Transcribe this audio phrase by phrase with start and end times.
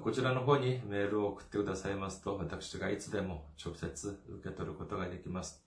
[0.00, 5.64] こちらの方にメールを送ってくださいますと、私がいつでも直接受け取ることができます。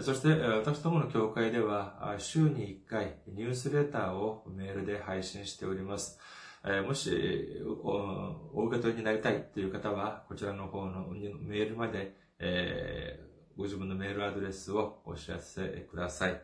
[0.00, 6.18] そして、私どもの教会では、週に1回ニュースレターをメールで配信しております。
[6.66, 13.20] えもしお受け取りになりたいという方は、こちらの方のメールまで、え、
[13.56, 16.42] ご自分のメールアドレスをお知らせください。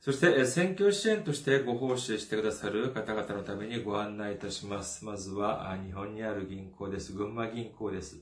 [0.00, 5.06] そして、選挙支援としてご奉仕してくださる方々のためにご案内いたします。
[5.06, 7.14] まずは、日本にある銀行です。
[7.14, 8.20] 群馬銀行です。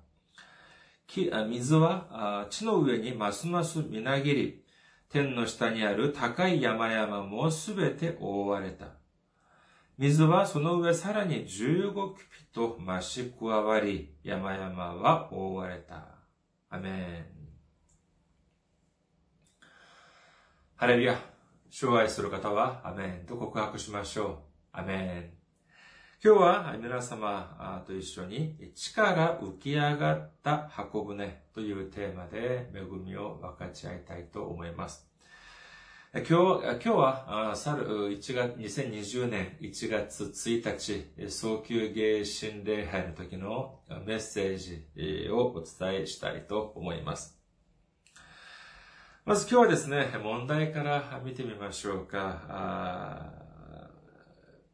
[1.48, 4.64] 水は地の上にますますみなぎり、
[5.10, 8.88] 天の下にある高い山々もすべて覆われた。
[9.98, 16.06] 水はその上さらに15キピと増し加わり、山々は覆われた。
[16.70, 17.26] アメン。
[20.76, 21.20] ハレルヤ。
[21.70, 24.38] 主を愛する方は、アメンと告白しましょう。
[24.72, 25.37] アメン。
[26.24, 35.08] 今日は皆様と一緒に、地から浮き上がった箱舟というテーマで恵みを分かち合いたいと思います。
[36.16, 47.40] 今日今日は、去る1月、2020年1月1日、早急芸神礼拝の時のメッセージをお伝えしたいと思います。
[49.24, 53.37] まず今日はですね、問題から見てみましょうか。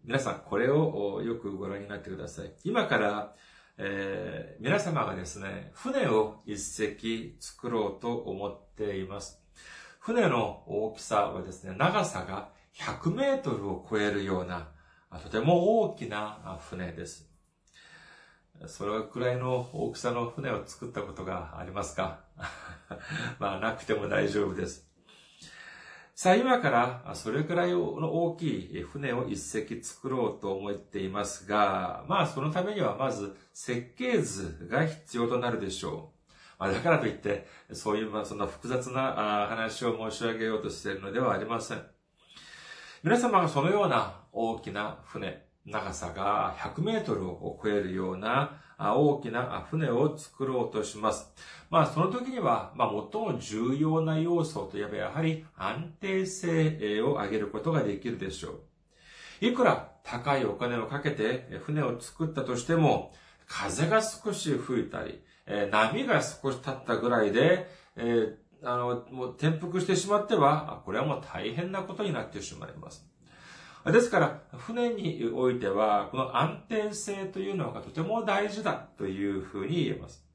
[0.05, 2.51] 皆さん、これをよくご覧になってください。
[2.65, 3.35] 今から、
[3.77, 9.41] えー、皆様がですね、船を一隻作ろうと思っています。
[9.99, 14.67] 船の大きさはですね、長さが100メートルを超えるような、
[15.23, 17.29] とても大きな船です。
[18.67, 22.19] それくらいの大きさの船を作ったことがありますか？
[23.39, 24.92] まあ、なくても大丈夫です。
[26.23, 36.31] さあ、今から、それくらいの大きい船を一隻作ろうと思っていますが、まあ、そのためにはまず設計図が必要となるでしょう。
[36.57, 41.83] まあ、だからといって、そういう、まあ、そんな複雑な話を申し上げようとしているのではありません。
[43.03, 51.31] 皆様がそのような大きな船、長さが100メートルを超えるような大きな船を作ろうとします。
[51.69, 58.49] まあ、その時には、まあ、最も重要な要素といえば、やはり安定性を上げることができるでしょ
[59.41, 59.45] う。
[59.45, 63.13] いくら高いお金をかけて船を作ったとしても、
[63.47, 65.21] 風が少し吹いたり、
[65.71, 67.69] 波が少し立ったぐらいで、
[68.63, 73.05] あの、もう転覆してしまっては、これはもう大変なことになってしまいます。
[73.85, 80.25] ですから、船においては、この安定性というのがとても大事だというふうに言えます。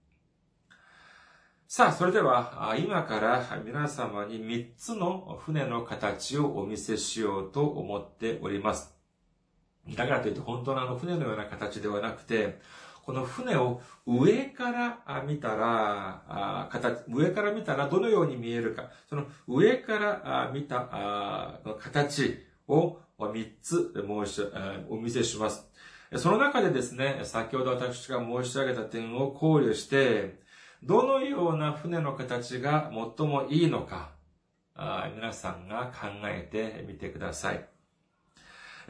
[1.67, 8.95] さあ、それでは、今から皆様に3つの船の形をお見せしようと思っております。
[9.97, 12.61] だからといって本当のあの船のような形ではなくて、
[13.05, 16.69] この船を上から見たら、
[17.09, 24.43] 上から見たらどのように見えるか、その上から見た形を3つ申し、
[24.88, 25.67] お見せします。
[26.17, 30.41] その中でですね、先ほど私が申し上げた点を考慮して、
[30.82, 34.12] どのような船の形が最もいいのか、
[35.15, 37.69] 皆さんが考えてみてください。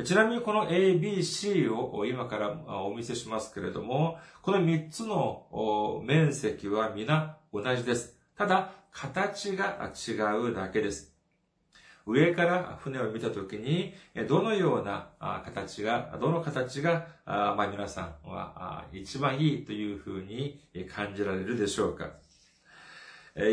[0.04, 8.16] ちなみにこの A, B, C を今からお見せしますけれども、この3つの面積は皆同じです。
[8.36, 10.12] ただ、形が違
[10.50, 11.17] うだけです。
[12.08, 13.92] 上から船を見たときに、
[14.26, 15.10] どのような
[15.44, 20.58] 形が、どの形が、まあ、皆さんは一番いいというふうに
[20.90, 22.12] 感じられるでしょうか。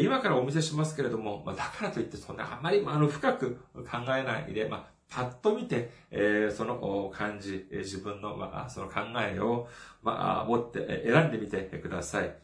[0.02, 9.68] 今からお見せしますけれども、だからといってそんなあまりあの深く考えないで、まあ、パッと見て、え、その感じ、自分の、ま、その考えを、
[10.02, 12.36] ま、持って選んでみてください。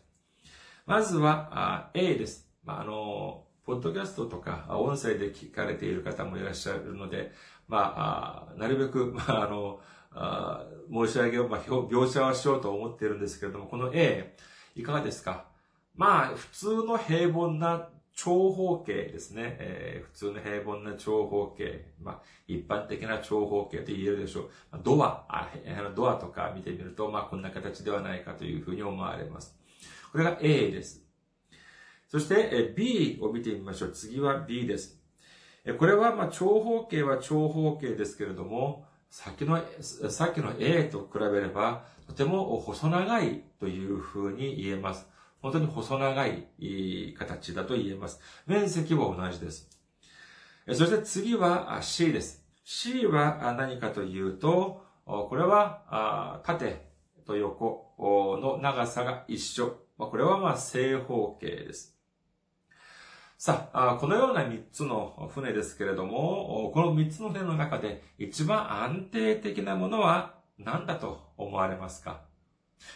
[0.86, 2.48] まずは、A です。
[2.64, 7.32] まあ、あの、ポッドキャストとか、音声で聞かれている方もいらっしゃるので、
[7.70, 9.80] まあ、なるべく、 まあ、あの、
[10.12, 14.36] あ申し上げを、まあ、描写はしようと思っているんですけれども、この A、
[14.76, 15.46] いかがですか？
[15.96, 19.56] まあ、普通の平凡な長方形ですね。
[19.62, 21.94] えー、普通の平凡な長方形。
[22.02, 24.50] まあ、一般的な長方形と言えるでしょう。
[24.84, 25.50] ドア、あ
[25.96, 29.58] ドアとか見てみると、まあ、こんな形ではないかというふうに思われます。
[30.12, 31.01] これが A です。
[32.12, 33.92] そして、B を見てみましょう。
[33.94, 35.00] 次は B です。
[35.80, 45.08] これは、ま、長方形は長方形ですけれども、さっきの、さっきの A と比べれば、とても細長いというふうに言えます。
[45.42, 48.20] 本当に細長い形だと言えます。
[48.46, 49.70] 面積は同じです。
[50.68, 52.44] そして次は C です。
[52.66, 56.86] C は何かというと、これは縦
[57.26, 57.96] と横
[58.42, 59.78] の長さが一緒。
[59.98, 62.01] これはま正方形です。
[63.44, 72.22] さあ、このような3つの船ですけれども、この3つの船の中で一番安定的なものは何だと思われますか？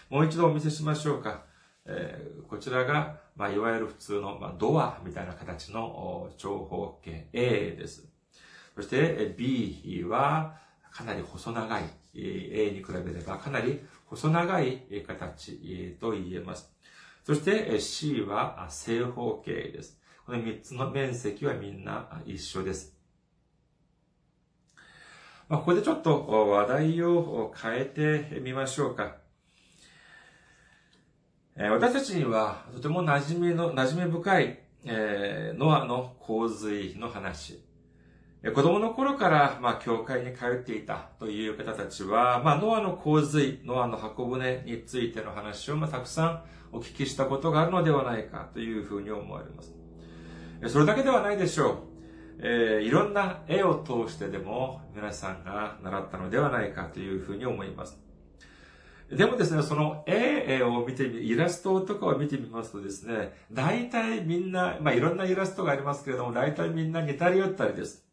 [0.07, 1.45] もう一度お見せしましょうか。
[1.85, 8.07] えー、こちらが、まあ、いわゆる普通の、まあ、ドアみたいな形の長方形 A です。
[8.75, 10.57] そして B は
[10.91, 11.83] かなり細長い
[12.13, 16.71] A に比べればかなり細長い形と言えます。
[17.23, 20.04] そして C は正方形です。
[20.25, 22.95] この3つの面積はみんな一緒です。
[25.47, 29.17] まあ、ここでちょっと話題を変えてみましょうか。
[31.55, 37.63] 私たちにはとても馴染みの、馴染み深い、えー、ノアの洪水の話。
[38.43, 49.84] 子供の頃から、まあ、教会に通っていたという方たちは、まあ、ノアの洪水、ノアの箱舟についての話を、まあ、たくさんお聞きしたことがあるのではないかというふうに思われます。
[50.67, 51.77] それだけではないでしょう。
[52.39, 57.97] えー、いろんな絵を通してでも皆さんが習ったのではないかというふうに思います。
[59.09, 68.03] でもですね、その絵を見てみ、イラストとかを見てみますとですね、大体みんな、まあいろんなイラストがありますけれども、大体みんな似たり寄ったりです。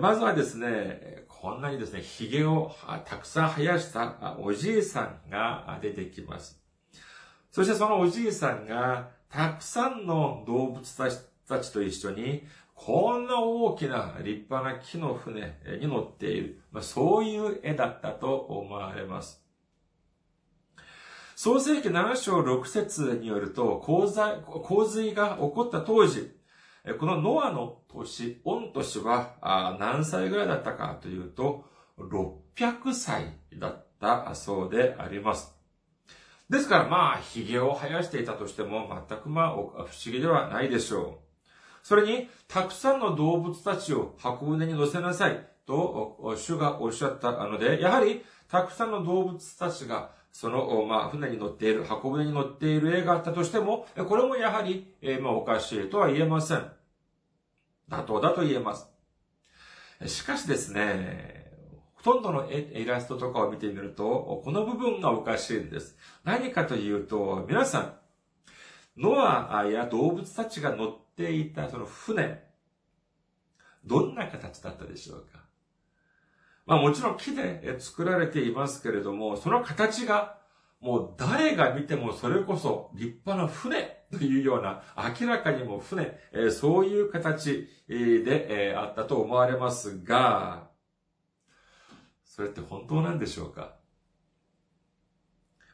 [0.00, 2.70] まずはですね、こんなにですね、髭を
[3.06, 6.62] たくさん生やしたおじいさんが出てきます。
[7.50, 19.42] そしてそのおじいさんが、たくさんの動物たちたちと一緒に、こんな大きな立派な木の船に乗っている、まあ、そういう絵だったと思われます。
[21.34, 24.08] 創世紀7章6節によると、洪
[24.88, 26.32] 水が起こった当時、
[26.98, 31.64] このノアの年、御年は何歳ぐらいだったかというと、
[31.98, 35.54] 600歳だったそうであります。
[36.48, 41.27] ですからまあ、髭を生やしていたとしても、全くまあ、不思議ではないでしょう。
[41.82, 56.70] それに、たくさんの動物たちを箱舟に乗せなさいと、主がおっしゃったので、やはり、たくさんの動物たちがその、まあ、船に乗っている、箱舟に乗っている絵があったとしても、これもやはり、えー、まあ、おかしいとは言えません。
[57.90, 58.86] 妥当だと言えます。
[60.06, 61.50] しかしですね、
[61.94, 65.96] ほとんどのイラストとかを見てみると、この部分がおかしいんです。
[66.22, 67.94] 何かというと、皆さん、
[68.96, 72.44] ノアや動物たちが乗っていたその船、
[73.84, 75.40] どんな形だったでしょうか。
[76.64, 80.38] まあもちろん木で作られていますけれども、その形が
[80.80, 84.82] もう誰が見てもそれこそ立派な船 というような、
[85.20, 86.18] 明らかにも船、
[86.50, 90.68] そういう形であったと思われますが、
[92.24, 93.76] それって本当なんでしょうか。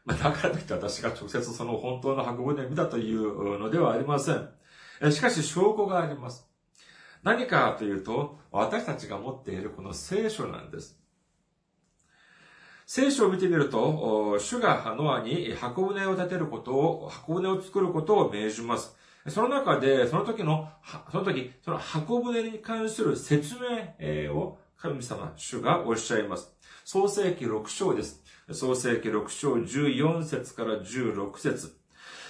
[0.05, 4.51] まあ、だからといって私が直接その本当の箱舟を見たというのではありません。
[5.11, 6.49] しかし証拠があります。
[7.23, 10.99] 何かというと、私たちが持っているこの聖書なんです。
[12.87, 18.95] 聖書を見てみると、主がノアに箱舟を建てることを、箱舟を作ることを命じます。
[19.29, 20.69] その中で、その時の、
[21.11, 23.55] その時、その箱舟に関する説
[23.99, 26.55] 明を神様、主がおっしゃいます。
[26.85, 28.23] 創世記6章です。
[28.53, 31.75] 創世記6章14節から16節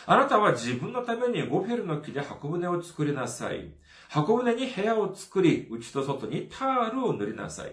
[0.07, 3.73] あなたは自分のためにゴフェルの木で箱舟を作りなさい。
[4.09, 7.73] 箱舟に部屋を作り、内と外にタールを塗りなさい。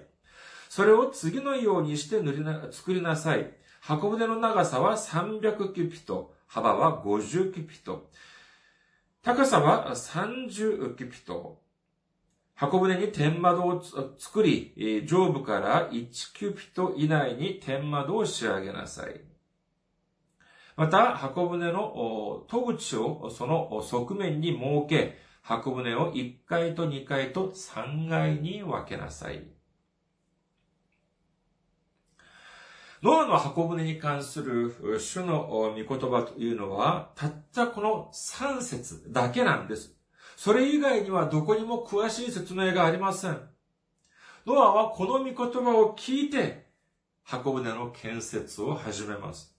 [0.69, 3.51] それを次のようにして塗りな、作りなさい。
[3.81, 8.09] 箱舟の長さは300キュピト、幅は50キュピト、
[9.21, 11.59] 高さは30キュピト。
[12.55, 13.83] 箱舟に天窓を
[14.17, 19.30] 作り、上部から1キュピト以内に天窓を仕上げなさい。
[20.75, 29.43] また、箱舟の戸口をその側面に設け、箱舟を1階と2階と3階に分けなさい。
[33.03, 39.95] ノアの箱舟に関する主の御言葉というのは、たったこの3節だけなんです。
[40.37, 43.41] それ以外にはどこにも詳しい説明がありません。
[44.45, 46.67] ノアはこの御言葉を聞いて、
[47.23, 49.55] 箱舟の建設を始めます。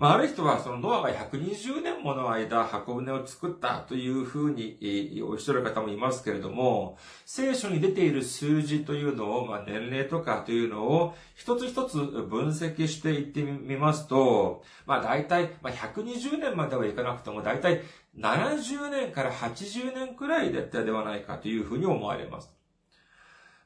[0.00, 17.82] まあ、ある人はそのノアが120年もの間箱舟を作ったというふうにおっしゃる方もいますけれども、聖書に出ている数字というのを、まあ、年齢とかというのを一つ一つ分析していってみますと、まあ大体、まあ、120年まではいかなくても大体
[18.18, 22.50] 70年から80年くらいだったではないかというふうに思われます。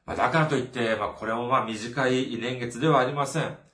[0.05, 3.64] まあ、だからといって、まあこれもまあ短い年月ではありません。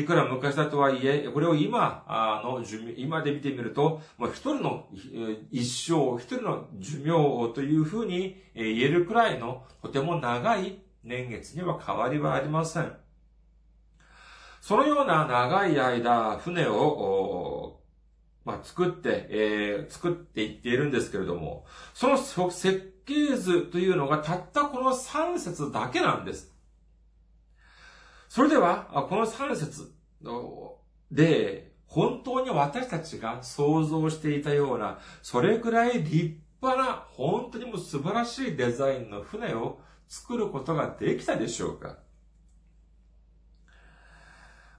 [0.00, 2.04] いくら昔だとはいえ、これを今
[2.44, 4.88] の寿命、今で見てみると、もう一人の
[5.50, 12.92] 一生、一人の寿命というふうに言えるくらいのとても長い年月には変わりはありません。
[14.60, 17.80] そのような長い間、船を、
[18.44, 26.55] まあ、作って、えー、作っていっているんですけれども、その設計図というのがたったこの3節だけなんです。
[28.28, 29.92] それでは、この3節
[31.10, 39.78] で、本当に私たちが想像していたような、それくらい立派な、本当にも素晴らしいデザインの船を
[40.08, 41.98] 作ることができたでしょうか？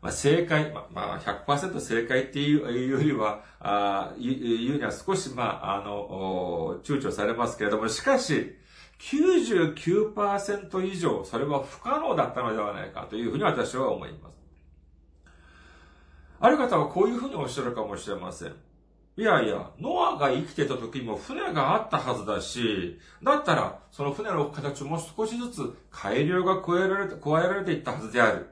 [0.01, 8.55] まあ、正解、まあ、100%正解っていうよりは、あ言うには少し、まあ、あの、躊躇されますけれども、しかし、
[8.99, 14.37] 99%以上、それは不可能だったのではないかというふうに私は思います。
[16.39, 18.55] ある方はこういうふうにおっしゃるかもしれません。
[19.19, 28.47] いやいや、ノアが生きてた時も船があったはずだし、だったら、その船の形も少しずつ改良が加えられて、加えられていったはずである。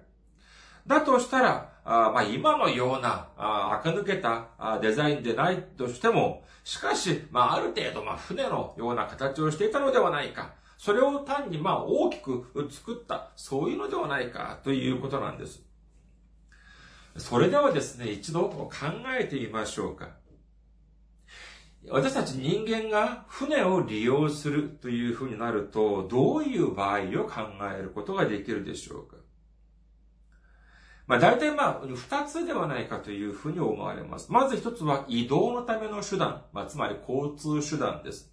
[0.88, 10.56] だとしたら、あまあ、今のような、あ垢抜けたあデザインでないとしても、しかし、まあ、ある程度、まあ、船のような形をしていたのではないか。
[10.80, 15.64] それを単に、まあ、大きく作った、そういうのではないか、ということなんです。
[17.18, 18.70] それではですね、一度考
[19.20, 20.10] えてみましょうか。
[21.88, 29.18] 私たち人間が船を利用するというふうになると、どういう場合を考えることができるでしょうか。
[31.08, 34.32] まあ大体まあ二つではないかというふうに思われます。
[34.32, 38.32] まず一つは移動のための手段、まあつまり交通手段です。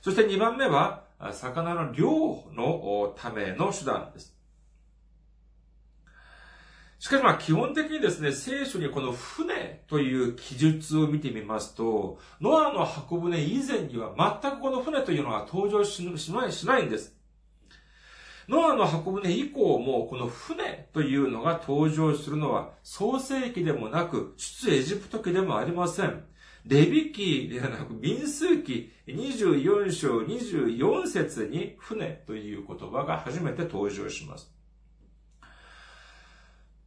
[0.00, 2.08] そして二番目は魚の漁
[2.54, 4.36] のための手段です。
[6.98, 17.16] しかしまあ基本的にですね、聖書にこの船という記述を見てみますと、ノアの箱舟以前には全くこの船というのは登場しないしないんです。
[18.48, 26.24] ノアの箱舟以降もこの船というのが登場するのは創世記でもなく出エジプト記でもありません。
[26.64, 34.52] レビ記ではなく民数記24章24節に船という言葉が初めて登場します。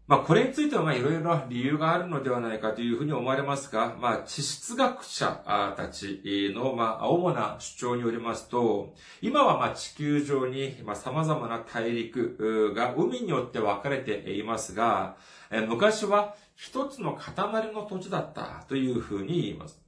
[0.07, 6.21] まあ、これについては、まあ、いろいろ理由があるのではないかというふうに思われますが、まあ、地質学者たち
[6.55, 8.93] の、まあ、主な主張によりますと、
[9.23, 15.17] 今は、まあ、地球上に、まあ、様々な大陸が海によって分かれていますが、
[15.67, 19.81] 昔は一つの塊の土地だったというふうに言います。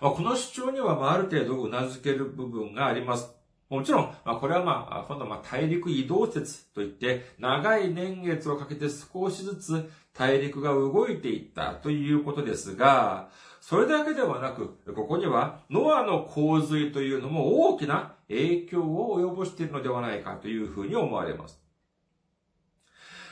[0.00, 3.35] この主張には、まあ、ある程度頷ける部分があります。
[3.68, 13.28] もちろん、まあ、これはまあ、今度まあ大陸移動説といって、長い年月をかけて少しずつ大陸が動いていったということですが、
[13.60, 21.60] それだけではなく、ここにはノアの洪水というのも大きな影響を及ぼしているのではないかというふうに思われます。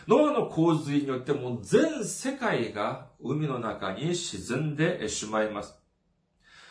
[0.09, 5.84] ノアの洪水によっても全世界が海の中に沈んでしまいます。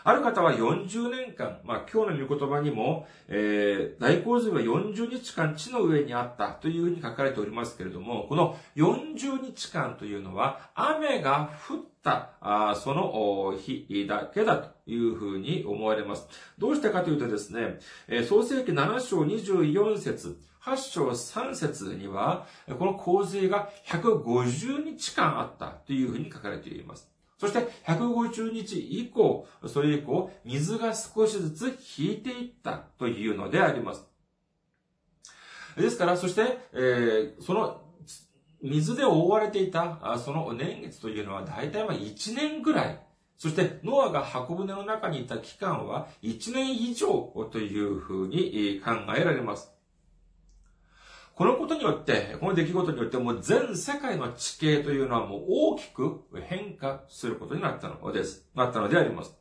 [0.05, 16.27] ある方は40年間、まあ今日の御言葉にも、えー、大洪水は40日間地の上にあったというふうに書かれておりますけれども、この40日間というのは雨が降ったあその日だけだというふうに思われます。
[16.57, 17.79] どうしてかというとですね、
[18.27, 22.45] 創世記7章24節8章3節には、
[22.77, 27.12] この洪水が150日間あったというふうに書かれています。
[27.43, 34.07] そして150日以降、それ以降、水が少しずつ引いていったというのであります。
[35.75, 37.81] ですから、そして、えー、その
[38.61, 43.05] 水で覆われていた、その年月というのは大体は1年ぐらい。
[43.37, 49.69] そして、ノアが箱舟の中にいた期間は1年以上というふうに考えられます。
[51.35, 58.45] このことによって、この出来事によってもう全世界の地形というのはもう大きく変化することになったのです。
[58.53, 59.35] なったのであります。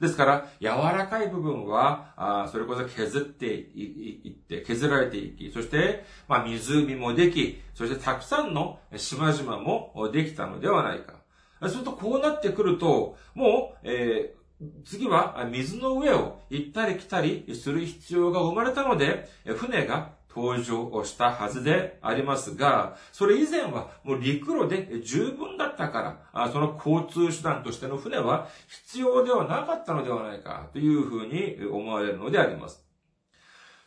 [0.00, 11.14] ですから、柔らかい部分は、あそれこそ削っていって、削られていき、そして、まあ、湖もでき、そしてたくさんの島々もできたのではないか。
[11.68, 32.86] すると、こうなってくると、もう、えー、次は水の上を行ったり来たりする必要が生まれたので、船が登場をしたはずでありますが、それ以前はもう陸路で十分だったから、その交通手段としての船は必要ではなかったのではないかというふうに思われるのであります。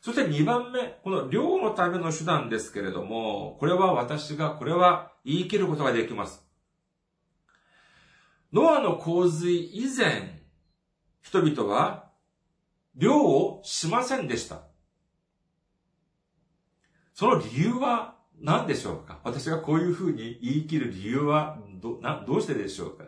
[0.01, 6.43] そして2番目、この漁のための手段ですけれども、これは私が、これは言い切ることができます。
[8.51, 10.41] ノアの洪水以前、
[11.21, 12.09] 人々は
[12.95, 14.70] 漁をしませんでした。
[17.13, 19.19] その理由は何でしょうか？
[19.23, 23.05] 私がこういうふうに言い切る理由はど、な、どうしてでしょうか？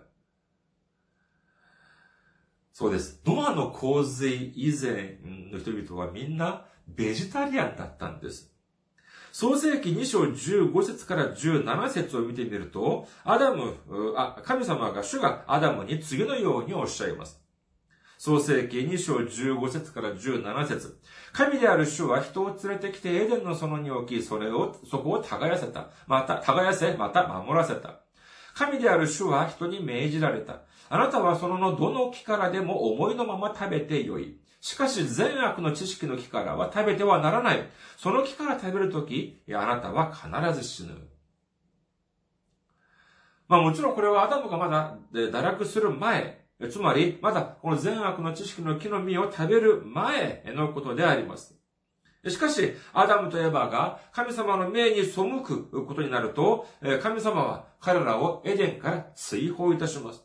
[2.72, 3.22] そうです。
[3.26, 5.20] ノアの洪水以前
[5.52, 8.52] の人々はみんなベジタリアンだったんです。
[9.32, 13.74] 創世記2章15節から17節を見てみると、アダム、
[14.16, 17.43] あ、神様が主がアダムに次のようにおっしゃいます。
[18.24, 20.98] 創世記2章15節から17節
[21.34, 25.90] 神である主は人を連れてきてエデンの園に置き、それを、そこを耕せた。
[26.08, 28.00] また、耕せ、また守らせた。
[28.54, 30.62] 神である主は人に命じられた。
[30.88, 34.40] あなたはそののどの木からでも思いのまま食べてよい。
[34.62, 37.70] しかし善悪の知識の木からは食べてはならない。
[37.98, 40.30] その木から食べるとき、あなたは必
[40.62, 40.96] ず死ぬ。
[43.50, 51.56] まあもちろんこれはアダムがまだ堕落する前、つまり、まだこの善悪の知識の木の実を食べる前のことであります。
[52.28, 56.68] しかし、アダムとエバが神様の命に背くことになると、
[57.02, 60.24] 神様は彼らをエデンから追放いたします。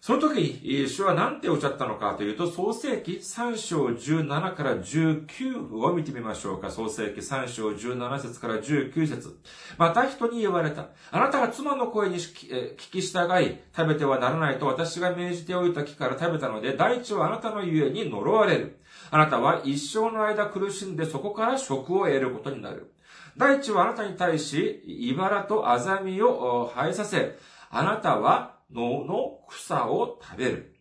[0.00, 6.70] その時、主は何ておっしゃったのかというと、創世記3章17から19を見てみましょうか。
[6.70, 9.38] 創世記3章17節から19節
[9.76, 10.86] また人に言われた。
[11.10, 18.78] あなたが妻の声に聞き従い、食べてはならないと私が命じておいた木から食べたので、大地はあなたのゆえに呪われる。
[19.10, 22.90] あなたは一生の間苦しんでそこから食を得ることになる。
[23.36, 27.36] 大地はあなたに対し、茨とアザミを生えさせ、
[27.68, 30.76] あなたは野の草を食べる。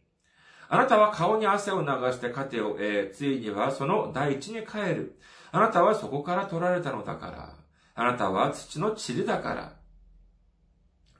[0.67, 5.19] あなたは顔に汗を流して糧を得、ついにはその大地に帰る。
[5.51, 7.55] あなたはそこから取られたのだから。
[7.95, 9.73] あなたは土の塵だから。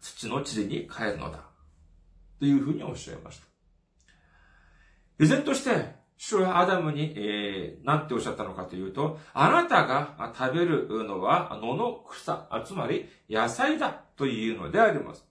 [0.01, 1.39] 土の塵に帰るのだ。
[2.39, 3.47] というふうにおっしゃいました。
[5.19, 15.28] 依然として、主はアダムに、えー、何ておっしゃったのかというと、あなたが食べるのは野の草、つまり野菜だというのであります。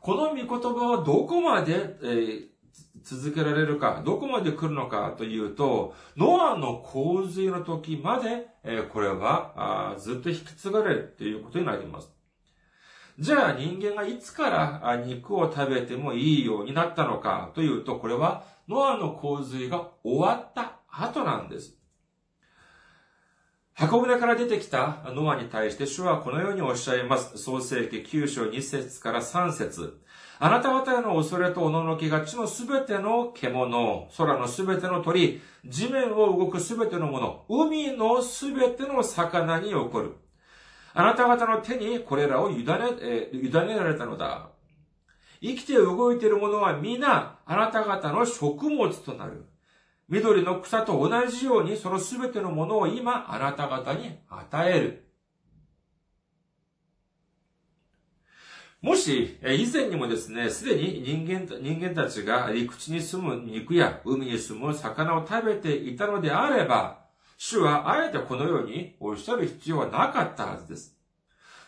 [0.00, 2.46] この御言葉はどこまで、えー、
[3.02, 12.10] 続けられるか、どこまで来るのかというと、ノアの洪水の時まで、えこれはずっと引き継がれるということになります。
[13.18, 21.78] じゃあ人間がいつから肉を食べてもいいようになったのかというと、これはノアの洪水が終わった後なんです。
[23.78, 27.36] 箱舟から出てきたノアに対して主はこのようにおっしゃいます。
[27.36, 30.00] 創世記9章2節から3節
[30.38, 40.14] あなた方への恐れとおののきが地のすべての獣、空のすべての鳥、地面を動くすべてのもの、海のすべての魚に起こる。
[40.94, 42.64] あなた方の手にこれらを委ね、
[43.02, 44.48] え、委ねられたのだ。
[45.42, 49.44] 生きて動いているものは皆、あなた方の食物となる。
[50.08, 55.06] 緑の草と同じようにそのすべてのものを今あなた方に与える。
[58.82, 70.96] もし、以前にもですね、すでに人間、人間たちが陸地に住む肉や海に住む魚を食べていたのであれば、主はあえてこのようにおっしゃる必要はなかったはずです。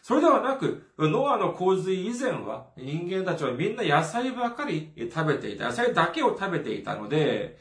[0.03, 5.67] それではなく、ノアの洪水以前は人間たちはみんな野菜ばかり食べていた。
[5.67, 7.59] 野菜だけを食べていたので、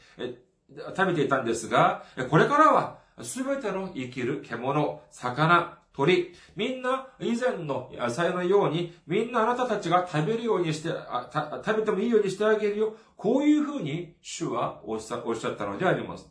[0.96, 10.90] 食べていたんですが、これからはすべての生きる獣、魚、鳥、みんな以前の野菜のように、みんなあなたたちが食べるようにして、
[11.64, 12.96] 食べてもいいようにしてあげるよ。
[13.16, 16.30] こういうふうに主はおっしゃったのであります。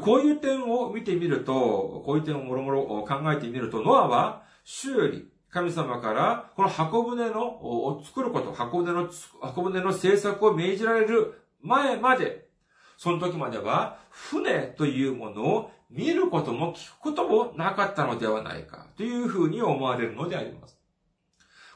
[0.00, 9.08] こういう点を見てみると、こういう点をもろもろ考えてみると、ノアは修理、神様からこの箱舟の、を作ること、箱舟の、
[9.40, 12.46] 箱舟の制作を命じられる前まで、
[12.96, 20.78] その時までは、船というものを見ることも聞くこともなかったのではないか、というふうに思われるのであります。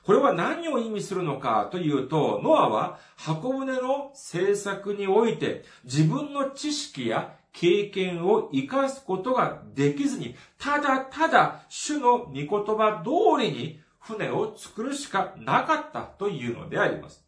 [0.03, 17.25] これは何を意味するのかというと、ノアは箱舟の制作において自分の知識や経験を活かすことができずに、ただただ主の御言葉通りに船を作るしかなかったというのであります。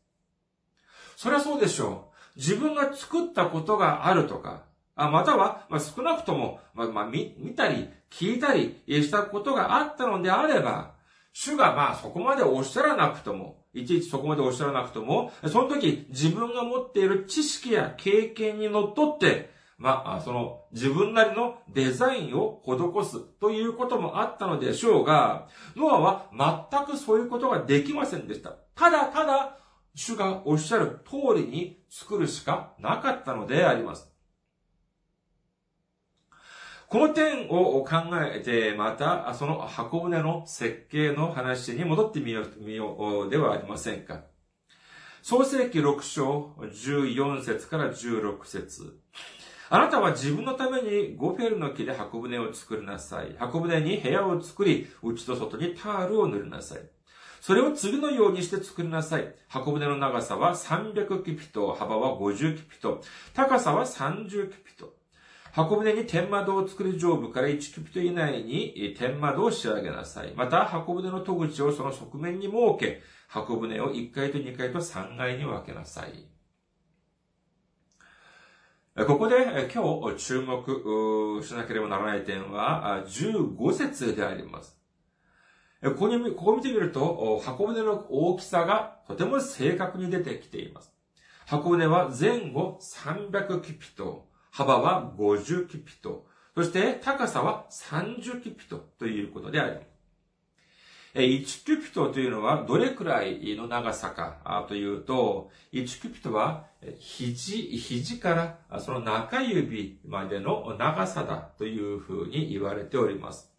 [1.17, 2.12] そりゃそうでしょう。
[2.37, 4.65] 自分が作ったことがあるとか、
[4.95, 10.93] あまたは、まあ、少なくとも、まあ、まあ、見、見たり、聞いたりしたことがあったのであれば、
[11.33, 28.51] 主がまあそこまでおっしゃらなくとも、いちいちそこまでおっしゃらなくとも、その時自分が持っている知識や経験にのっとって、まあ、その自分なりのデザインを施すということもあったのでしょうが、ノアは全くそういうことができませんでした。
[28.75, 29.57] ただただ、
[29.95, 34.11] 主がおっしゃる通りに作るしかなかったのであります。
[36.89, 44.25] この点を考えて、また、その箱舟の設計の話に戻ってみよう、ではありませんか。
[45.23, 48.99] 創世記6章14節から16節
[49.71, 53.35] あなたは自分のためにゴフェルの木で箱舟を作りなさい。
[53.39, 56.81] 箱舟に部屋を作り、内と外にタールを塗りなさい。
[57.43, 59.35] それを次のようにして作りなさい。
[59.49, 63.03] 箱舟の長さは300キピト、幅は50キピト、
[63.35, 64.95] 高さは30キピト。
[65.51, 70.33] 箱舟に天窓を作り上部から1キュピト以内に天窓を仕上げなさい。
[70.37, 76.29] また、箱舟の戸口をその側面に設け、箱舟を1階と2階と3階に分けなさい。
[79.05, 84.82] ここで今日注目しなければならない点は15節であります。
[85.83, 90.93] ここに、ここ見てみると、箱舟の大きさがとても正確に出てきています。
[91.47, 99.93] 箱舟は前後300キピト、幅は50キピト、そして高さは30キピトということであります。
[101.15, 106.67] 1キュピトというのはどれくらいの長さかというと、1キュピトは
[106.99, 113.52] 肘、肘からその中指までの長さだというふうに言われております。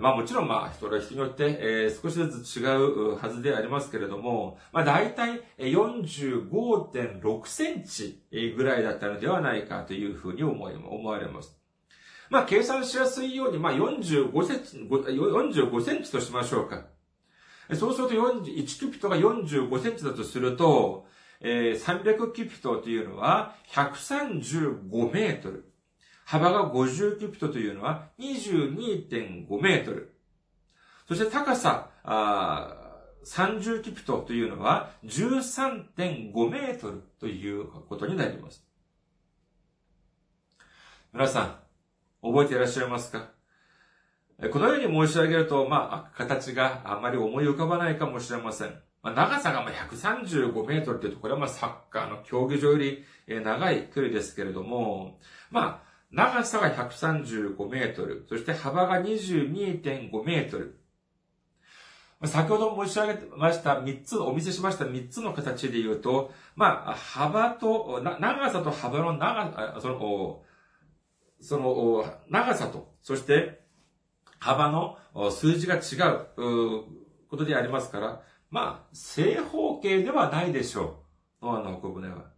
[0.00, 8.22] まあもちろんまあ人は人によって、えー、少しずつ違うはずでありますけれども、まあ大体45.6センチ
[8.56, 11.56] ぐらいだったのではないかというふうに思い思われます。
[12.30, 16.86] まあ計算しやすいように、まあ45センチ、45センチとしましょうか。
[17.74, 21.06] そうすると1キュピトが45センチだとすると、
[21.40, 25.65] えー、300キュピトというのは135メートル。
[26.26, 30.12] 幅が50キュピトというのは22.5メートル。
[31.06, 31.90] そして高さ、
[33.24, 38.66] 30キュピトというのは13.5メートルということになります。
[41.12, 43.30] 皆さん、覚えていらっしゃいますか？
[44.52, 48.74] このように申し上げると、まあ、形があまり思い浮かばないかもしれません。
[49.00, 55.20] まあ、長さがま135メートルっていうと、これはまあサッカーの競技場より長い距離ですけれども、
[55.52, 60.80] まあ、長さが135メートル、そして幅が22.5メートル。
[62.24, 70.42] 先ほど申し上げました3つ、お見せしました3つの形で言うと、まあ、幅と、長さと幅の長、その、
[71.40, 73.60] その、長さと、そして
[74.38, 74.96] 幅の
[75.30, 75.78] 数字が違
[76.10, 76.26] う
[77.28, 81.02] ことでありますから、まあ、正方形ではないでしょ
[81.42, 81.46] う。
[81.46, 82.30] ノアの箱舟は。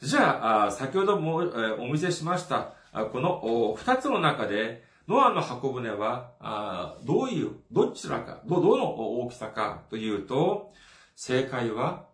[0.00, 1.36] じゃあ、先ほども
[1.80, 10.72] お見せしました、この二つの中で、ノアの箱舟は、どういう、どちらか、ど、どの大きさかというと、
[11.16, 12.06] 正解は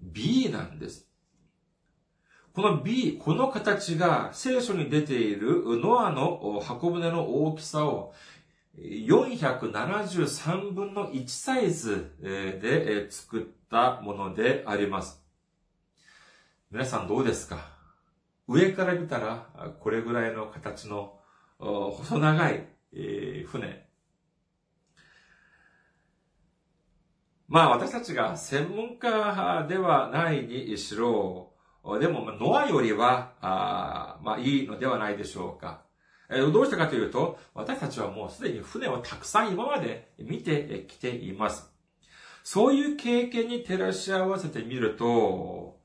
[0.00, 1.06] B なんです。
[2.54, 8.12] この B、この形が聖書に出ているノアの箱舟の大きさを
[8.78, 15.22] 473分の1サイズで作ったものであります。
[16.72, 17.77] 皆さんどうですか？
[18.48, 19.46] 上から見たら
[19.80, 21.18] これぐらいの形の
[21.58, 22.66] 細長い
[23.46, 23.86] 船。
[27.46, 31.52] まあ私たちが専門家ではないにしろ、
[32.00, 35.82] でもノアよりは、あまあいいのではないでしょうか。
[36.30, 41.72] どうしたかというと、私たちはもうすでに船をたくさん今まで見てきています。
[42.44, 45.78] そういう経験に照らし合わせてみると、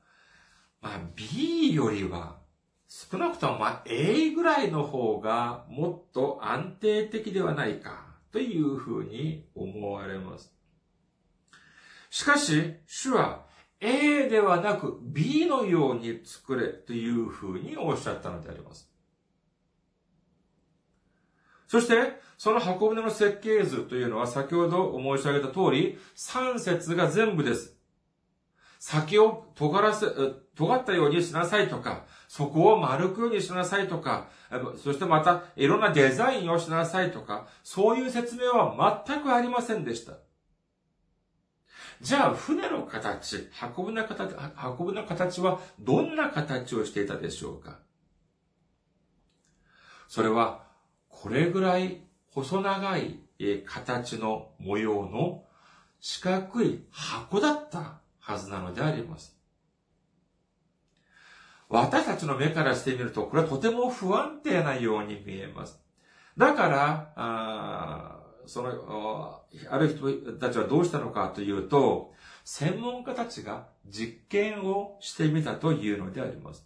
[0.82, 2.43] まあ B よりは
[2.96, 10.54] 少なくともまあ A ぐらいの方がもっと安定的ではないかというふうに思われます。
[12.12, 13.48] しかし、主は
[13.80, 18.88] A ではなく B のように作れというふうにおっしゃったのであります。
[21.68, 27.76] そして、その箱舟の設計図というのは先ほど申し上げた通り、3節が全部です。
[28.86, 30.06] 先を尖らせ、
[30.56, 34.28] 尖ったようにしなさいとか、そこを丸くようにしなさいとか、
[34.84, 40.14] そしてまたいろんなデザインをしなさいとか、そういう説明は全くありませんでした。
[42.02, 44.34] じゃあ、船の形、運ぶな形、
[44.80, 47.78] 運ぶな形はどんな形をしていたでしょうか
[50.08, 50.64] それは、
[51.10, 53.20] これぐらい細長い
[53.68, 55.44] 形の模様の
[56.00, 59.33] 四角い箱だったはずなのであります。
[61.74, 65.82] 私たちの目からしてみると、これはとても不安定なように見えます。
[66.38, 72.14] だから、あその、ある人たちはどうしたのかというと、
[72.46, 76.64] 専門家たちが実験をしてみたというのであります。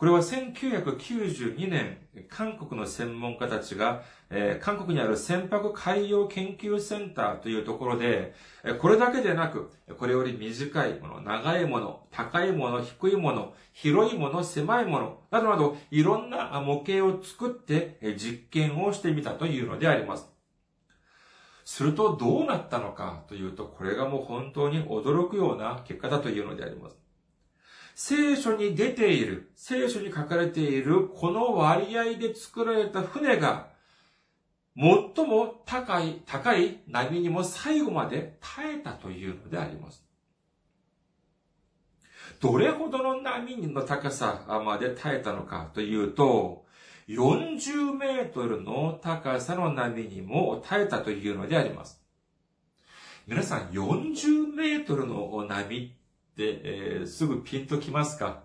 [0.00, 1.98] これは1992年、
[2.30, 8.32] 韓国の専門家たちが、えー、韓国にある船舶海洋研究センターというところで、
[8.78, 20.30] これだけでなく、これより短いもの、長いもの、高いもの、低いもの、広いもの、狭いもの、などなど、いろんな模型を作って実験をしてみたというのであります。
[21.66, 27.09] するとどうなったのかというと、これがもう本当に驚くような結果だというのであります。
[28.02, 33.68] 聖書に出ている、聖書に書かれているこの割合で作られた船が、
[34.74, 40.02] 最も高い、高い波にも最後まで耐えたというのであります。
[42.40, 46.64] どれほどの波の高さまで耐えたのかというと、
[47.06, 52.02] 40メートルの高さの波にも耐えたというのであります。
[53.26, 55.99] 皆さん、40メートルの波
[56.36, 58.44] えー、すぐピンときますか？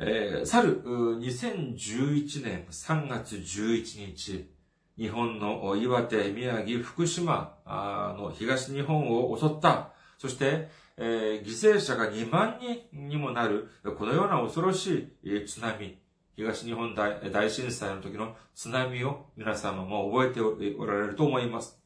[0.00, 4.48] えー、去る2011年3月11日、
[4.96, 15.98] 日本の岩手、宮城、福島の東日本を襲った、そして、えー、犠牲者が2万人にもなる、このような恐ろしい津波、
[16.36, 21.77] 東日本大震災の時の津波を皆様も覚えておられると思います。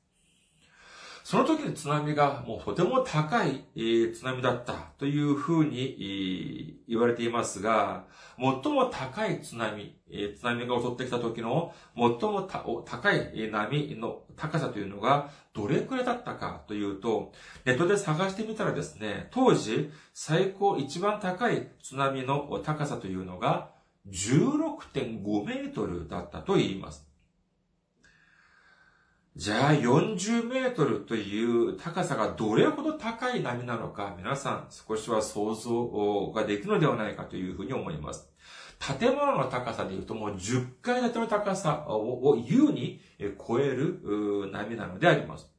[1.25, 8.05] その時に津波がもうとても高い津波だったというふうに言われていますが、
[8.39, 12.43] 最も高い津波、津波が襲ってきた時の最も
[12.85, 17.33] 高い波の高さというのがどれくらいだったかというと、
[17.65, 23.71] ネットで探してみたらですね、当時最高一番高い津波の高さというのが
[24.09, 27.12] 16.5メートルだったと言います。
[29.35, 38.29] じゃあ40メートルという高さがどれほど高い波なのか、皆さん少しは想像ができるのではないかというふうに思います。
[38.99, 43.01] 建物の高さで言うともう10階建ての高さを優に
[43.49, 45.51] 超える波なのであります。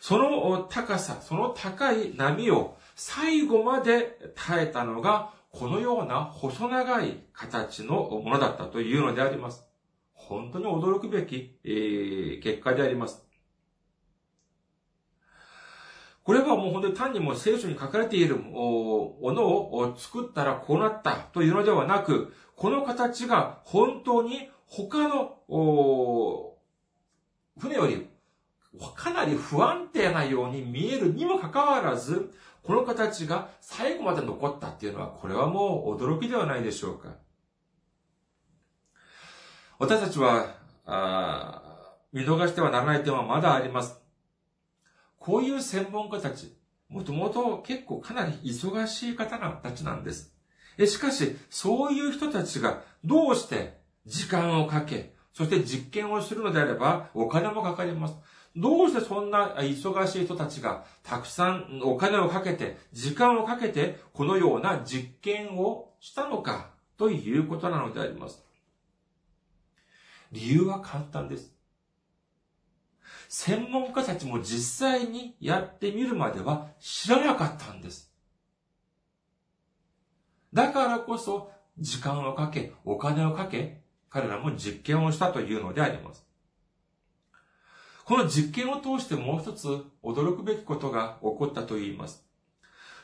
[0.00, 9.66] その高さ、その高い波を最後まで耐えたのが、このような細長い形のものだったというのであります。
[10.28, 13.24] 本当に驚くべき、えー、結果であります。
[16.24, 25.38] これはもう本当に単にもう聖書に書かれているものを作ったらこうなったというのではなく、この形が本当に他の
[27.58, 28.06] 船より
[28.94, 32.32] かなり不安定なように見えるにもかかわらず、
[32.62, 37.16] この形が最後まで残ったっていうのは、これはもう驚きではないでしょうか。
[39.82, 40.54] 私たちは、
[40.86, 41.60] あ
[42.12, 44.00] 見逃してはならない点はまだあります。
[45.18, 46.54] こういう専門家たち、
[46.88, 50.32] もともと結構かなり忙しい方たちなんです。
[50.86, 58.14] しかし、そういう人たちがどうして時間をかけ、そして実験をするのであればお金もかかります。
[58.54, 68.44] どうしてそんな忙しい人たちがたくさんお金をかけて、時間をかけて、このような実験をしたのかということなのであります。
[70.32, 71.52] 理由は簡単です。
[73.28, 78.12] 専門家たちも実際にやってみるまでは知らなかったんです。
[80.52, 86.26] だからこそ、時間をかけ、お金をかけ、彼らも実験をしたというのであります。
[88.04, 89.66] この実験を通してもう一つ
[90.02, 92.26] 驚くべきことが起こったと言います。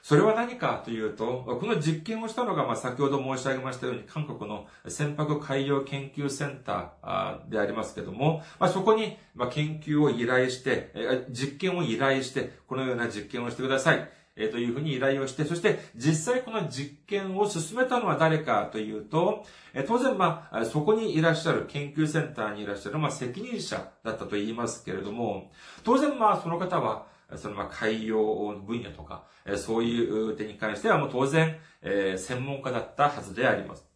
[0.08, 14.10] それは何かというと、この実験をしたのが、まあ、先ほど申し上げましたように、韓国の船舶海洋研究センターでありますけども、まあ、そこに、ま研究を依頼して、実験を依頼して、このような実験をしてください。
[14.34, 19.44] えというふうに依頼をして、そして実際この実験を進めたのは誰かというと、
[19.74, 25.52] え当然まあ、そこにいらっしゃる、研究センターにいらっしゃる、まあ責任者だったと言いますけれども、
[25.84, 28.18] 当然まあその方は、そのまあ海洋
[28.66, 29.24] 分野とか、
[29.56, 33.88] そういう点に関してはもう当然、え専門家だったはずであります。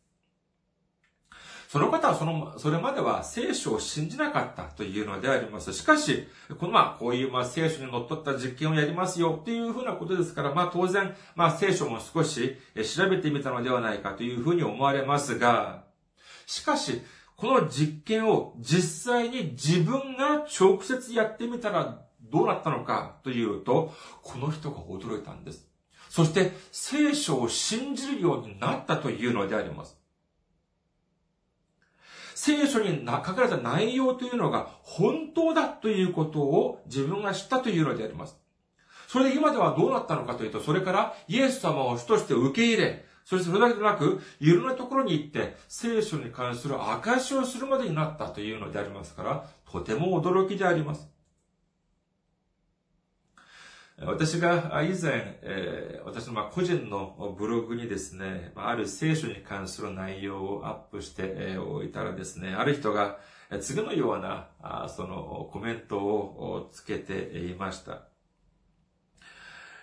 [1.73, 5.73] その方はその、それまでは聖書を信じなかったというのであります。
[5.73, 12.59] しかし、このまあ、こういうまあ聖書に則っった実験をやりますよっていうふうなことですから、まあ当然、まあ聖書も少し
[12.95, 15.85] 調べてみたのではないかというふうに思われますが、
[16.45, 17.01] しかし、
[17.37, 25.69] この実験を実際に自分が直接やってみたらどうなったのかというと、この人が驚いたんです。
[26.09, 29.97] そして聖書を信じるようになったというのであります。
[32.35, 38.37] 聖書に書かれた内容というのが本当だということを自分が知ったというのであります。
[39.09, 51.12] それで今ではどうなったのかというと、それからイエス様を主として受け入れ、そしてそれだけでなく、いろんなところに行って、聖書に関する証をするまでになったというのでありますから、とても驚きであります。
[54.05, 63.19] 私が以前、私の個人のブログにですね、ある聖書に関する内容をアップしておいたらですね、ある人が
[63.61, 64.49] 次のような
[64.89, 68.09] そのコメントをつけていました。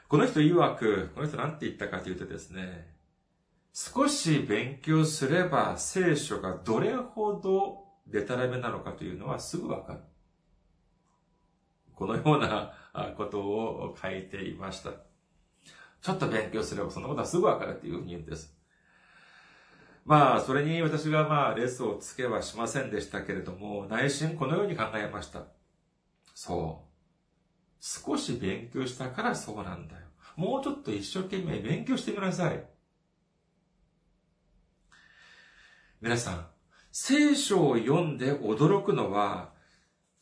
[0.07, 2.95] この人曰く、この人何て言ったかというとですね、
[3.73, 9.99] 少し勉強すれば聖書がどれほどデタラメなのかというのはすぐわかる。
[11.99, 12.73] このような
[13.17, 14.91] ことを書いていました。
[16.01, 18.57] ちょっと勉強すればそんなことはすぐわかるっていうふうに言うんです。
[20.05, 25.43] まあ、それに私がまあ、レスをつけはしませんでしたけれども、内心このように考えました。
[26.33, 26.89] そう。
[27.81, 30.03] 少し勉強したからそうなんだよ。
[30.37, 32.63] もうちょっと一生懸命勉強してみなさい。
[36.01, 36.47] 皆さん、
[36.93, 39.51] 聖書を読んで驚くのは、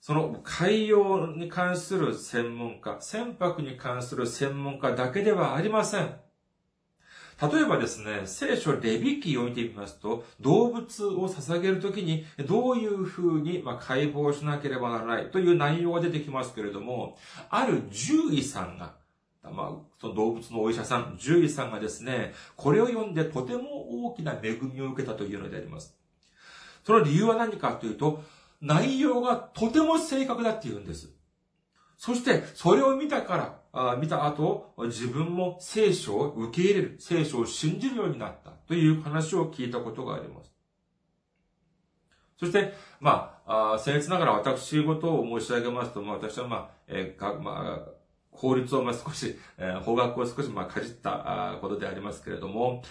[0.07, 6.15] その海洋に関する専門家、船舶に関する専門家だけではありません。
[7.41, 17.17] 例えばですね、聖書レビ記を見てみますと、動物を捧げるときにどういうふうに解剖しなければならないという内容が出てきますけれども、
[17.49, 18.93] ある獣医さんが、
[19.43, 25.97] まあ、その動物のお医者さん、獣医さんがですね、これを読んでとても大きな恵みを受けたというのであります。
[26.85, 28.23] その理由は何かというと、
[28.61, 31.09] 内容がとても正確だって言うんです。
[31.97, 40.51] そして、それを見たから、あ見た後、自分も聖書を受け入れる、聖書を信じるようになったという話を聞いたことがあります。
[42.39, 47.91] そして、まあ、あ僭越ながら私事を申し上げますと、まあ、私はまあ、えー、か、まあ、
[48.31, 52.83] 法律をまあ少し、えー、法学を少しまあかじったことでありますけれども、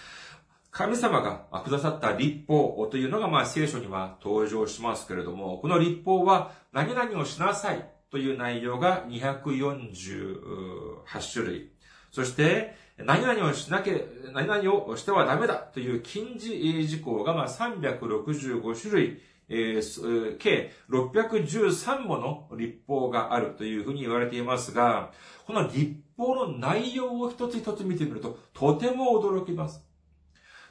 [0.77, 11.71] 神様がくださった立法というのが、まあ、聖書には登場しますけれども、この立法は何々をしなさいという内容が248種類。
[12.11, 13.95] そして、何々をしなきゃ、
[14.33, 19.19] 何々をしてはダメだという禁止事項がまあ365種類、
[19.49, 25.11] えー、計613もの立法があるというふうに言われていますが、
[25.47, 29.86] この立法の内容を一つ一つ見てみると、とても驚きます。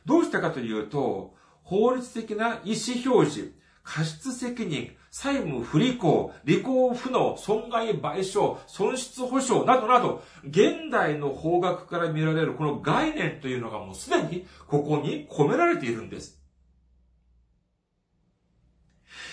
[0.06, 3.52] どうしたかというと、法律的な意思表示、
[3.82, 16.42] 過失責任、債務不履行、履行不能、損害賠償、損失保証などなど、現代の法学から見られるこの概念というのがもうすでにここに込められているんです。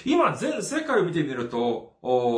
[0.06, 1.94] 今、全世界を見てみると、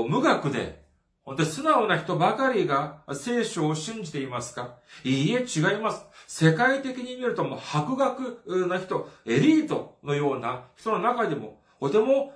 [0.09, 0.84] 無学で、
[1.25, 4.75] 本当に素直な人ばかりが聖書を信じていますか？
[5.03, 6.05] いいえ、違います。
[6.27, 12.33] 世界的に見るともう博学な人、エリートのような人の中でも、とても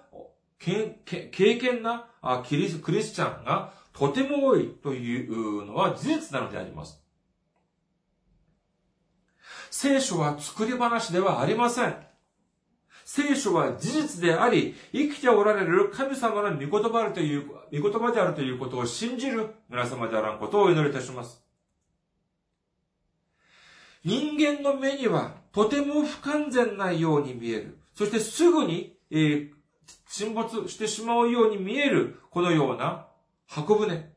[0.58, 0.98] 経
[1.58, 2.08] 験な
[2.46, 7.00] キリスクリスチャンがとても多いというのは事実なのであります。
[9.70, 11.96] 聖書は作り話ではありません。
[13.06, 21.44] 聖書は事実であり、生きておられる神様の御言葉という、御言葉であるということを信じる皆様であらんことをお祈りいたします。
[24.04, 27.78] 人間の目にはとても不完全なように見える。
[27.96, 29.50] そしてすぐに、えー、
[30.08, 33.08] 沈没してしまうように見える、このような
[33.48, 34.10] 箱舟。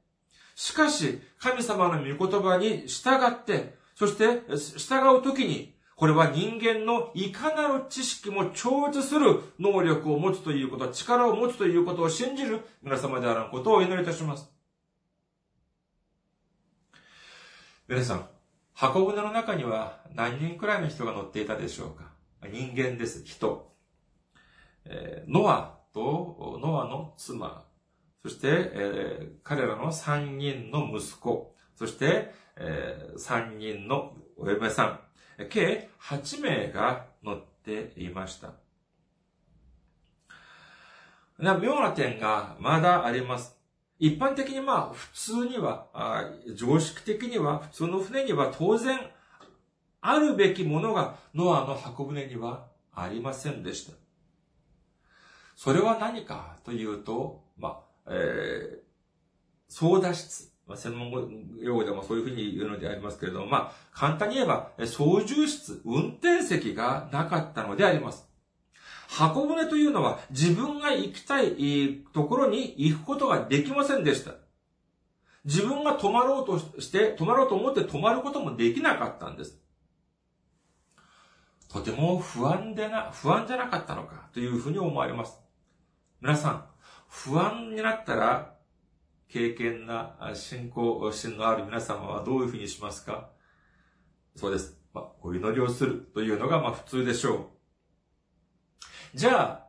[0.55, 4.43] しかし、神様の御言葉に従って、そして
[4.79, 14.51] 従うときに、これは人間のいかなる知識も超越する能力を持つということ、力を持つということを信じる皆様であることをお祈りいたします。
[17.87, 18.27] 皆さん、
[18.73, 22.11] 箱舟の中には何人くらいの人が乗っていたでしょうか？
[22.51, 23.71] 人間です、人。
[24.85, 27.65] えー、ノアとノアの妻、
[28.23, 35.01] そして、えー、彼らの三人の息子、そして、えー、三人のお嫁さん、
[35.51, 38.53] 計8名が乗っていました。
[41.39, 43.57] 妙な点がまだあります。
[43.99, 45.87] 一般的にまあ普通には、
[46.55, 48.99] 常識的には普通の船には当然
[50.01, 53.93] あるべきものがノアの箱舟にはありませんでした。
[55.57, 58.81] それは何かというと、まあ、えー、
[59.69, 60.52] 操舵室。
[60.77, 61.11] 専門
[61.61, 68.29] 用語でもそういうふうに言うのでありますけれども、まあ、簡単に言えば、操縦室、運転席がなかったのであります。
[69.09, 74.33] 箱舟というのは自分が行きたいところに行くことができませんでした。
[75.45, 79.59] 自分が止まろうとして、止まろうと思って止まることもできなかったんです。
[81.69, 85.39] とても不安でな、不安じゃなかったのかというふうに思われます。
[86.21, 86.65] 皆さん、
[87.09, 88.55] 不安になったら
[89.33, 93.31] 経験な信仰心のある皆様はどういうふうにしますか？
[94.37, 94.79] そうです。
[94.93, 97.51] まあ、お祈りをするというのがまあ普通でしょ
[99.15, 99.17] う。
[99.19, 99.67] じゃあ、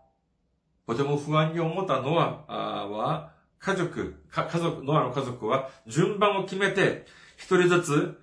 [0.86, 7.06] とても不安に思ったノアは、家族、家族、ノアの家族は順番を決めて、
[7.38, 8.20] 一人ずつ、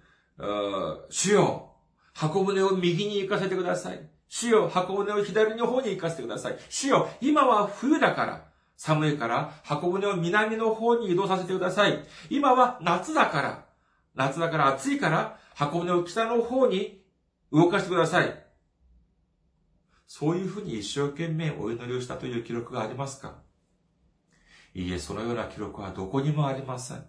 [1.08, 1.72] 主よ、
[2.12, 4.10] 箱舟を右に行かせてください。
[4.28, 6.58] 主よ、箱舟を左の方に行かせてください。
[6.68, 8.49] 主よ、今は冬だから、
[8.82, 12.02] 寒いから、箱舟を南の方に移動させてください。
[12.30, 13.66] 今は夏だから、
[14.14, 17.04] 夏だから暑いから、箱舟を北の方に
[17.52, 18.42] 動かしてください。
[20.06, 23.42] そういうふうに一生懸命お祈りをしたという記録がありますか？
[24.72, 27.04] いいえ、そのような記録はどこにもありません。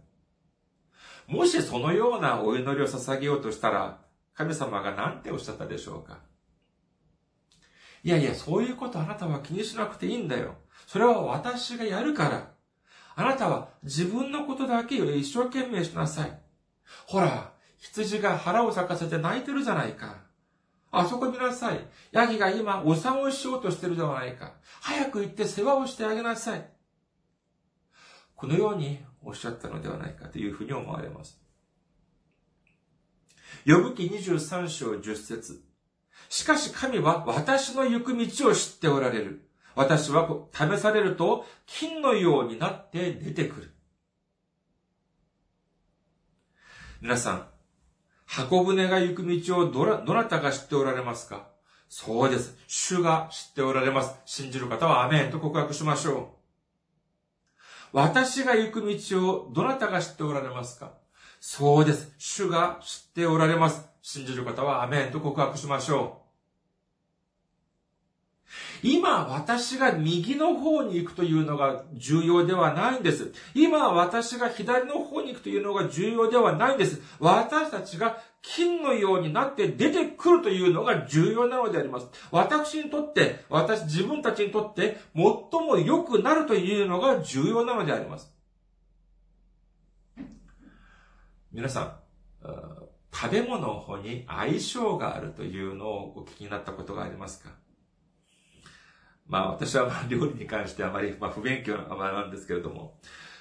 [1.27, 4.01] もしそのようなお祈りを捧げようとしたら、
[4.33, 6.19] 神様が何ておっしゃったでしょうか？
[8.03, 10.55] いやいや、そういうことあなたは気にしなくていいんだよ。
[10.91, 12.51] それは私がやるから。
[13.15, 16.37] あなたは自分のことだけを一生懸命しなさい。
[17.07, 20.17] ほら、羊が腹を咲かせて泣いてるじゃないか。
[20.91, 21.79] あそこ見なさい。
[22.11, 24.55] ヤギが今お産をしようとしてるじゃないか。
[24.81, 26.69] 早く行って世話をしてあげなさい。
[28.35, 31.39] このようにおっしゃったのではないかというふうに思われます。
[33.65, 35.63] 呼ぶ記23章10節
[36.27, 39.47] しかし神は私の行く道を知っておられる。
[39.75, 43.73] 私は試されると金のようになって出てくる。
[47.01, 47.47] 皆さん、
[48.25, 51.47] 箱舟が行く道をどどなたが知っておられますか？
[51.89, 52.55] そうです。
[52.67, 54.15] 主が知っておられます。
[54.25, 56.37] 信じる方はアメンと告白しましょ
[57.93, 57.97] う。
[57.97, 60.93] 私が行く道をどなたが知っておられますか？
[61.41, 62.13] そうです。
[62.17, 63.85] 主が知っておられます。
[64.01, 66.20] 信じる方はアメンと告白しましょう。
[68.83, 73.31] 今私が右の方に行くというのが重要ではないんです。
[73.53, 77.01] 今私が左の方に行くというのが重要ではないんです。
[77.19, 82.07] 私たちが金のようになって出てくるというのが重要なのであります。
[82.31, 88.33] 私にとって、私、自分たちにとって最も良くなるというのが重要なのであります。
[91.51, 91.95] 皆さん、
[93.13, 97.51] 食べ物に相性があるというのをお聞きになったことがありますか？
[99.31, 102.99] まあ私はまあ 料理に関してあまりまあ不勉強なんですけれども、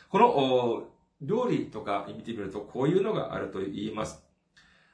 [0.08, 0.88] この
[1.20, 4.24] 料理とか見てみるとこういうのがあると言います。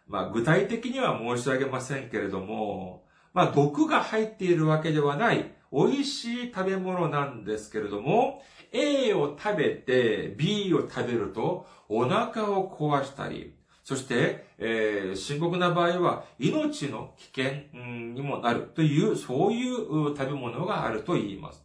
[0.08, 8.42] まあ具体的には申し上げませんけれども、まあ毒が入っているわけではない美味しい食べ物なんですけれども、
[8.72, 13.54] A を食べて B を食べるとお腹を壊したり、
[13.86, 17.52] そして、えー、深刻な場合は命の危険
[18.14, 21.64] にもなるという、そういう食べ物があると言います。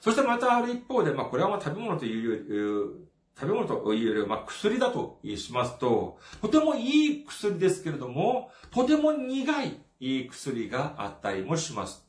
[0.00, 3.06] そしてまたある一方で、まあこれはまあ食べ物という
[3.38, 9.62] 食べ物というよりは、まあ、薬だとしますと、とてもいい薬ですけれども、とても苦
[10.00, 12.04] い薬があったりもします。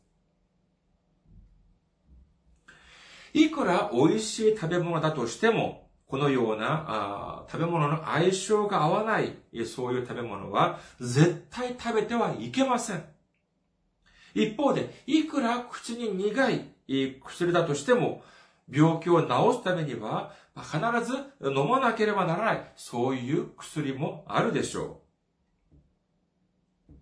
[3.32, 9.36] いくら美味しい食べ物だとしても、このようなあ食べ物の相性が合わない、
[9.66, 13.04] そういう食べ物は絶対食べてはいけません。
[14.36, 18.24] 一方で、いくら口に苦い薬だとしても、
[18.70, 19.28] 病気を治
[19.58, 21.18] すためには、必ず
[21.50, 26.94] 飲まなければならない、そういう薬もあるでしょう。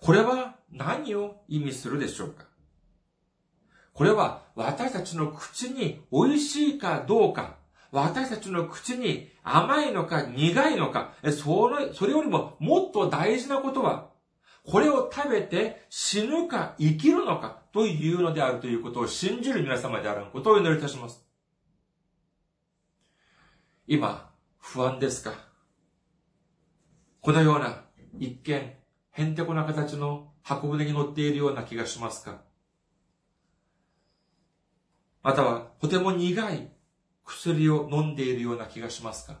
[0.00, 2.45] これは何を意味するでしょうか？
[3.96, 7.56] これは私たちの口に美味しいかどうか、
[7.92, 14.10] 私たちの口に甘いのか苦いのか、それそれよりももっと大事なことは、
[14.66, 21.24] これを食べて死ぬか生きるのかというのであるということを信じる皆様であることをお祈りいたします。
[23.86, 25.32] 今、不安ですか？
[27.22, 27.84] このような
[28.18, 28.72] 一見、
[29.12, 32.42] へんてこな形の箱舟に乗っているような気がしますか？
[35.26, 36.68] または、とても苦い
[37.24, 39.40] 薬を飲んでいるような気がしますか？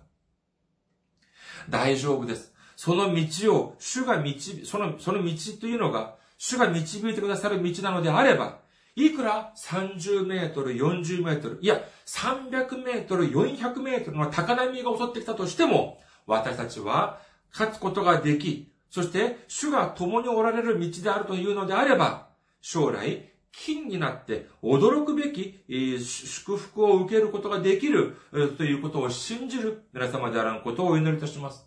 [1.70, 2.52] 大丈夫です。
[2.74, 8.58] その道を、主が導、その、その道というのが、主が導いてくださる道なのであれば、
[8.96, 17.20] いくら30メートル、40メートル、いや、300メートル、400メートルの高波が襲ってきたとしても、私たちは
[17.52, 22.26] 勝つことができ、そして主が共におられる道であるというのであれば、
[22.60, 23.30] 将来
[23.64, 28.16] 金になって驚くべき祝福を受けることができる
[28.56, 31.66] ということを信じる皆様であらんことをお祈りいたします。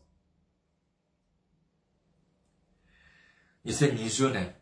[3.65, 4.55] 2020年、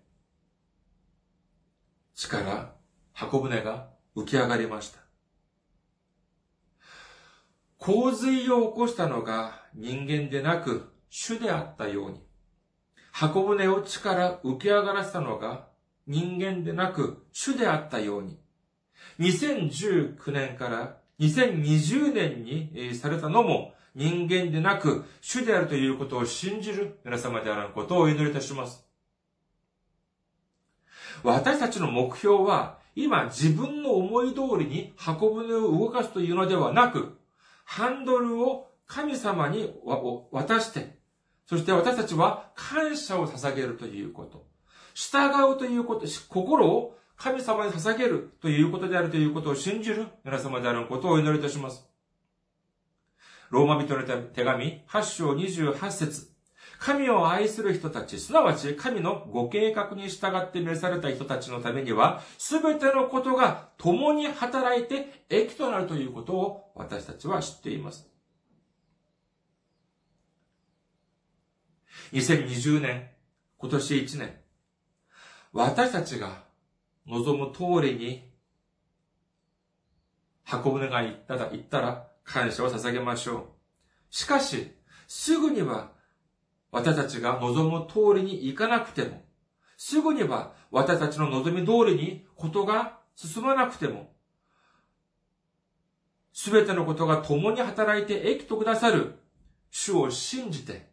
[2.16, 2.74] 力、
[3.14, 5.00] 箱舟が浮き上がりました。
[7.78, 12.22] 洪水を起こしたのが人間でなく主であったように、
[13.12, 15.67] 箱舟を力浮き上がらせたのが
[16.08, 18.40] 人間でなく主であったように、
[19.20, 28.86] 2019年から2020年にされたのも人間でなく主であるということを信じる皆様であることをお祈りいたします。
[31.24, 37.18] 私たちの目標は今自分の思い通りに箱舟を動かすというのではなく、
[37.66, 39.74] ハンドルを神様に
[40.32, 40.98] 渡して、
[41.48, 44.46] そして私たちは感謝を捧げるということ。
[44.98, 51.88] 従うということ、心を神様に捧げるということであるということを信じる皆様であることをお祈りいたします。
[53.52, 56.32] ローマ人の手紙8章28節
[56.80, 68.10] 神を愛する人たち、すなわち神のご計画に従って召された人たちのためには、すべてのことが共に働いて益となるということを私たちは知っています。
[72.14, 73.12] 2020年、
[73.60, 74.47] 今年1年、
[75.58, 76.44] 私たちが
[77.08, 78.32] 望む通りに、
[80.44, 83.44] 箱舟が行ったら、行ったら感謝を捧げましょう。
[84.12, 84.72] しかし、
[85.08, 85.94] すぐには
[86.72, 89.24] 私たちが望む通りに行かなくても、
[89.78, 94.12] すぐには私たちの望み通りにことが進まなくても、
[96.34, 99.16] すべてのことが共に働いて益とくださる
[99.72, 100.92] 主を信じて、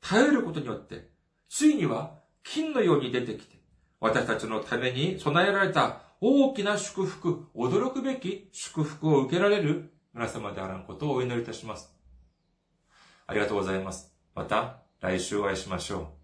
[0.00, 1.08] 頼ることによって、
[1.48, 3.56] ついには金のように出てきて、
[4.00, 11.92] 私たちのために備えられた大きな祝福、驚くべき祝福を受けられる皆様であらんことをお祈りいたします。
[13.26, 14.14] ありがとうございます。
[14.34, 16.23] また来週お会いしましょう。